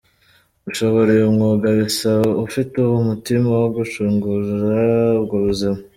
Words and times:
Gushobora 0.65 1.09
uyu 1.15 1.35
mwuga 1.35 1.67
bisaba 1.79 2.27
ufite 2.45 2.73
uwo 2.85 2.97
mutima 3.09 3.49
wo 3.61 3.67
gucungura 3.75 4.79
ubwo 5.19 5.35
buzima. 5.45 5.79